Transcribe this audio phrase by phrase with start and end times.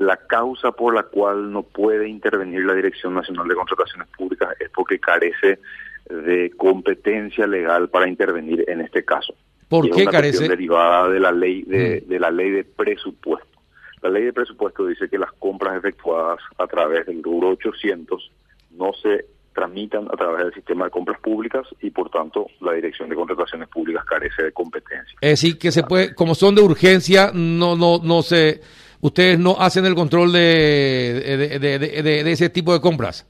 [0.00, 4.70] la causa por la cual no puede intervenir la Dirección Nacional de Contrataciones Públicas es
[4.70, 5.58] porque carece
[6.08, 9.34] de competencia legal para intervenir en este caso.
[9.68, 10.48] ¿Por qué carece?
[10.48, 12.08] derivada de la ley de, mm.
[12.08, 13.60] de la ley de presupuesto.
[14.00, 18.32] La ley de presupuesto dice que las compras efectuadas a través del rubro 800
[18.70, 23.10] no se tramitan a través del sistema de compras públicas y por tanto la Dirección
[23.10, 25.18] de Contrataciones Públicas carece de competencia.
[25.20, 28.62] Es decir, que se puede, como son de urgencia, no, no, no se,
[29.00, 33.26] ustedes no hacen el control de, de, ese tipo de compras.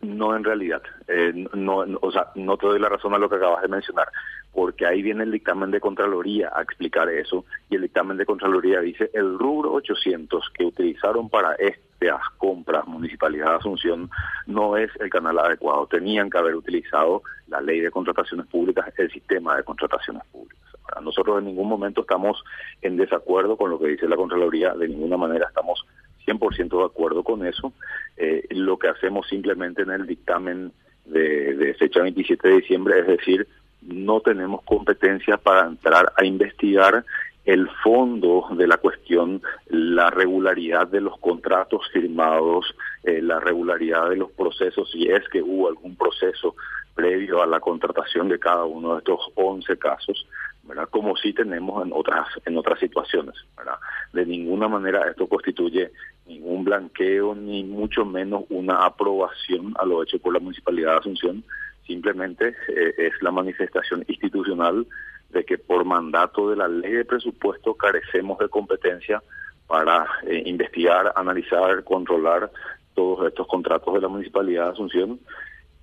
[0.00, 3.36] No, en realidad, eh, no, o sea, no te doy la razón a lo que
[3.36, 4.06] acabas de mencionar
[4.54, 8.80] porque ahí viene el dictamen de Contraloría a explicar eso, y el dictamen de Contraloría
[8.80, 14.10] dice, el rubro 800 que utilizaron para estas compras Municipalidad de Asunción
[14.46, 19.10] no es el canal adecuado, tenían que haber utilizado la ley de contrataciones públicas, el
[19.10, 20.63] sistema de contrataciones públicas.
[21.02, 22.42] Nosotros en ningún momento estamos
[22.82, 25.86] en desacuerdo con lo que dice la Contraloría, de ninguna manera estamos
[26.26, 27.72] 100% de acuerdo con eso.
[28.16, 30.72] Eh, lo que hacemos simplemente en el dictamen
[31.04, 33.46] de, de fecha 27 de diciembre es decir,
[33.82, 37.04] no tenemos competencia para entrar a investigar
[37.44, 44.16] el fondo de la cuestión, la regularidad de los contratos firmados, eh, la regularidad de
[44.16, 46.54] los procesos, si es que hubo algún proceso
[46.94, 50.26] previo a la contratación de cada uno de estos 11 casos,
[50.66, 50.88] ¿verdad?
[50.90, 53.34] como sí tenemos en otras en otras situaciones.
[53.56, 53.78] ¿verdad?
[54.12, 55.92] De ninguna manera esto constituye
[56.26, 61.44] ningún blanqueo, ni mucho menos una aprobación a lo hecho por la Municipalidad de Asunción,
[61.86, 64.86] simplemente eh, es la manifestación institucional
[65.30, 69.22] de que por mandato de la ley de presupuesto carecemos de competencia
[69.66, 72.50] para eh, investigar, analizar, controlar
[72.94, 75.20] todos estos contratos de la Municipalidad de Asunción.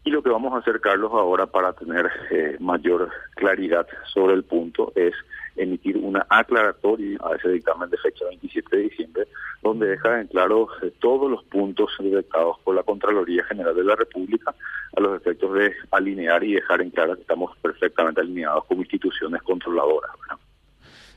[0.03, 4.43] Y lo que vamos a hacer, Carlos, ahora para tener eh, mayor claridad sobre el
[4.43, 5.13] punto es
[5.55, 9.27] emitir una aclaratoria a ese dictamen de fecha 27 de diciembre,
[9.61, 13.95] donde deja en claro eh, todos los puntos detectados por la Contraloría General de la
[13.95, 14.55] República
[14.95, 19.41] a los efectos de alinear y dejar en claro que estamos perfectamente alineados como instituciones
[19.43, 20.11] controladoras.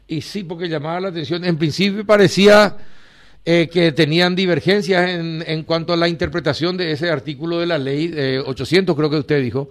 [0.06, 2.76] Y sí, porque llamaba la atención, en principio parecía
[3.44, 7.78] eh, que tenían divergencias en, en cuanto a la interpretación de ese artículo de la
[7.78, 9.70] ley de 800, creo que usted dijo,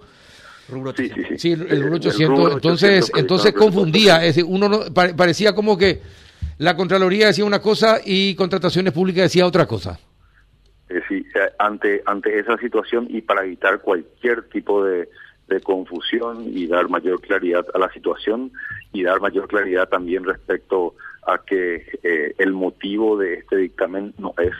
[0.96, 1.52] Sí, sí, sí.
[1.52, 2.52] el rubro 800.
[2.54, 4.16] entonces, entonces confundía.
[4.24, 6.00] Es decir, uno no, parecía como que
[6.58, 9.98] la Contraloría decía una cosa y Contrataciones Públicas decía otra cosa.
[10.88, 15.08] Eh, sí, eh, ante, ante esa situación y para evitar cualquier tipo de,
[15.62, 18.50] confusión y dar mayor claridad a la situación
[18.92, 20.96] y dar mayor claridad también respecto
[21.26, 24.52] a que eh, el motivo de este dictamen no es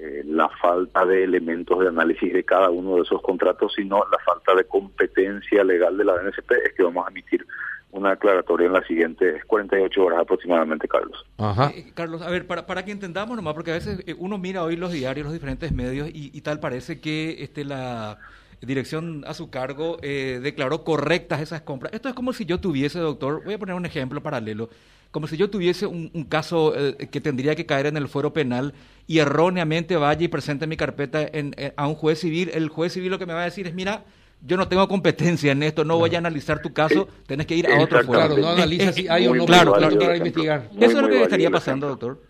[0.00, 4.18] eh, la falta de elementos de análisis de cada uno de esos contratos, sino la
[4.24, 7.44] falta de competencia legal de la NSP, es que vamos a emitir
[7.90, 11.26] una aclaratoria en las siguientes 48 horas aproximadamente, Carlos.
[11.38, 11.72] Ajá.
[11.74, 14.62] Eh, Carlos, a ver, para, para que entendamos nomás, porque a veces eh, uno mira
[14.62, 18.18] hoy los diarios, los diferentes medios, y, tal parece que este la
[18.60, 21.92] dirección a su cargo declaró correctas esas compras.
[21.92, 24.70] Esto es como si yo tuviese, doctor, voy a poner un ejemplo paralelo,
[25.10, 28.74] como si yo tuviese un, caso eh, que tendría que caer en el fuero penal
[29.06, 33.10] y erróneamente vaya y presente mi carpeta en, a un juez civil, el juez civil
[33.10, 34.04] lo que me va a decir es, mira,
[34.42, 37.66] yo no tengo competencia en esto, no voy a analizar tu caso, tenés que ir
[37.66, 38.26] a otro fuero.
[38.26, 40.68] Claro, no analiza si hay o no claro, claro, para investigar.
[40.78, 42.20] Eso es lo que estaría pasando, doctor.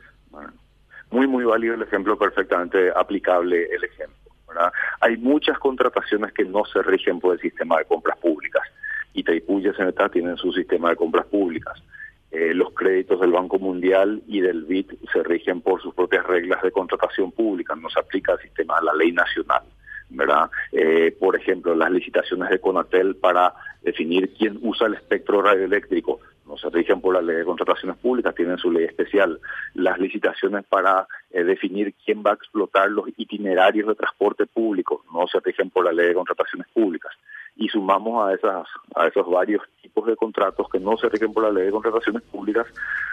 [1.10, 4.16] muy, muy válido el ejemplo, perfectamente aplicable el ejemplo.
[4.48, 4.72] ¿verdad?
[5.00, 8.62] Hay muchas contrataciones que no se rigen por el sistema de compras públicas
[9.12, 11.82] y Taipú y SNTA tienen su sistema de compras públicas.
[12.30, 16.62] Eh, los créditos del Banco Mundial y del BID se rigen por sus propias reglas
[16.62, 19.62] de contratación pública, no se aplica el sistema de la ley nacional.
[20.10, 20.50] ¿verdad?
[20.72, 26.56] Eh, por ejemplo, las licitaciones de Conatel para definir quién usa el espectro radioeléctrico no
[26.56, 29.38] se rigen por la ley de contrataciones públicas, tienen su ley especial.
[29.74, 35.26] Las licitaciones para eh, definir quién va a explotar los itinerarios de transporte público no
[35.26, 37.12] se rigen por la ley de contrataciones públicas
[37.54, 39.62] y sumamos a esas a esos varios
[39.98, 42.66] tipos de contratos que no se rigen por la ley de contrataciones públicas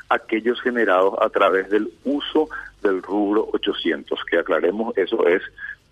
[0.10, 2.48] aquellos generados a través del uso
[2.84, 5.42] del rubro 800 que aclaremos eso es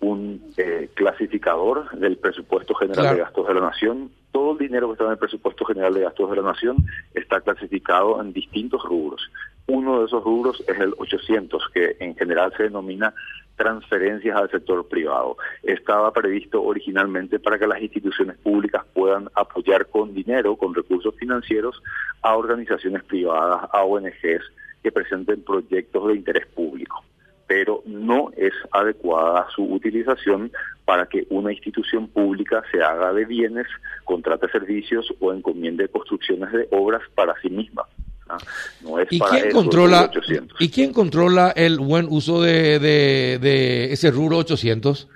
[0.00, 4.10] un eh, clasificador del presupuesto general de gastos de la nación.
[4.32, 6.76] Todo el dinero que está en el presupuesto general de gastos de la nación
[7.14, 9.30] está clasificado en distintos rubros.
[9.66, 13.14] Uno de esos rubros es el 800 que en general se denomina
[13.56, 15.36] transferencias al sector privado.
[15.62, 21.82] Estaba previsto originalmente para que las instituciones públicas puedan apoyar con dinero, con recursos financieros,
[22.22, 24.42] a organizaciones privadas, a ONGs
[24.82, 27.02] que presenten proyectos de interés público.
[27.46, 30.50] Pero no es adecuada su utilización
[30.84, 33.66] para que una institución pública se haga de bienes,
[34.04, 37.84] contrate servicios o encomiende construcciones de obras para sí misma.
[38.28, 38.38] ¿Ah?
[38.82, 40.10] No es ¿Y quién controla,
[40.58, 45.08] ¿Y quién controla el buen uso de, de, de ese rubro 800?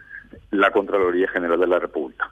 [0.51, 2.31] La Contraloría General de la República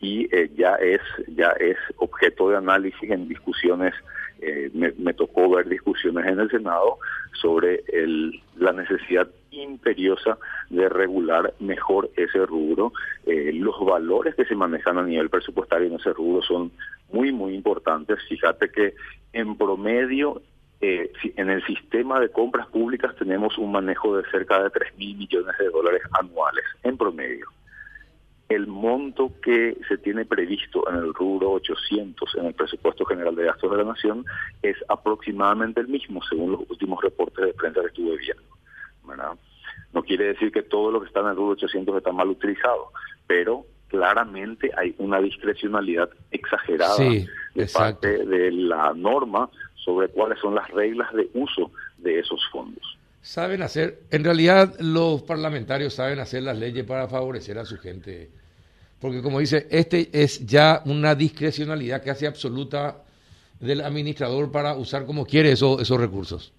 [0.00, 3.94] y eh, ya es ya es objeto de análisis en discusiones
[4.40, 6.98] eh, me, tocó ver discusiones en el Senado
[7.32, 9.26] sobre el, la necesidad
[9.62, 10.38] imperiosa
[10.70, 12.92] de regular mejor ese rubro.
[13.26, 16.72] Eh, los valores que se manejan a nivel presupuestario en ese rubro son
[17.12, 18.18] muy, muy importantes.
[18.28, 18.94] Fíjate que
[19.32, 20.42] en promedio
[20.80, 25.56] en el sistema de compras públicas tenemos un manejo de cerca de 3 mil millones
[25.58, 27.46] de dólares anuales en promedio
[28.48, 33.44] el monto que se tiene previsto en el rubro 800 en el presupuesto general de
[33.44, 34.24] gastos de la nación
[34.62, 38.53] es aproximadamente el mismo según los últimos reportes de prensa que estuve viendo.
[39.92, 42.90] No quiere decir que todo lo que está en el rubro 800 está mal utilizado,
[43.26, 50.68] pero claramente hay una discrecionalidad exagerada de parte de la norma sobre cuáles son las
[50.70, 52.98] reglas de uso de esos fondos.
[53.20, 58.30] Saben hacer, en realidad los parlamentarios saben hacer las leyes para favorecer a su gente.
[59.00, 63.04] Porque como dice, este es ya una discrecionalidad casi absoluta
[63.60, 66.52] del administrador para usar como quiere esos recursos.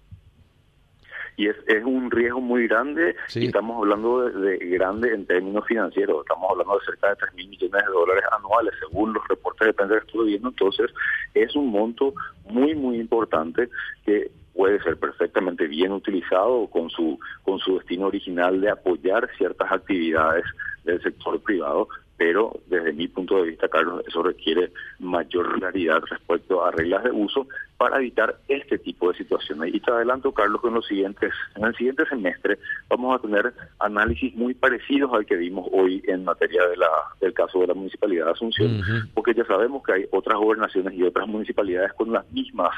[1.36, 6.22] Y es, es un riesgo muy grande, y estamos hablando de, grande en términos financieros,
[6.22, 9.74] estamos hablando de cerca de 3 mil millones de dólares anuales, según los reportes de
[9.74, 10.90] prensa que estuve viendo, entonces
[11.34, 12.14] es un monto
[12.48, 13.68] muy, muy importante
[14.04, 19.70] que puede ser perfectamente bien utilizado con su con su destino original de apoyar ciertas
[19.70, 20.44] actividades
[20.84, 26.64] del sector privado, pero desde mi punto de vista, Carlos, eso requiere mayor claridad respecto
[26.64, 27.46] a reglas de uso
[27.76, 29.74] para evitar este tipo de situaciones.
[29.74, 32.58] Y te adelanto, Carlos, que en los siguientes, en el siguiente semestre
[32.88, 36.88] vamos a tener análisis muy parecidos al que vimos hoy en materia de la,
[37.20, 38.82] del caso de la municipalidad de Asunción,
[39.14, 42.72] porque ya sabemos que hay otras gobernaciones y otras municipalidades con las mismas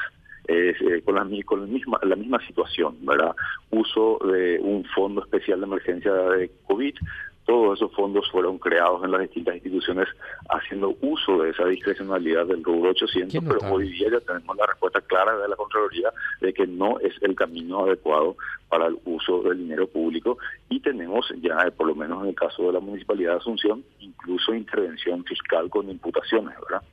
[0.51, 3.35] eh, con, la, con la, misma, la misma situación, ¿verdad?
[3.69, 6.95] Uso de un fondo especial de emergencia de COVID,
[7.49, 10.07] todos esos fondos fueron creados en las distintas instituciones
[10.49, 15.01] haciendo uso de esa discrecionalidad del rubro 800, pero hoy día ya tenemos la respuesta
[15.01, 18.37] clara de la Contraloría de que no es el camino adecuado
[18.69, 20.37] para el uso del dinero público
[20.69, 23.83] y tenemos ya, eh, por lo menos en el caso de la Municipalidad de Asunción,
[23.99, 26.83] incluso intervención fiscal con imputaciones, ¿verdad?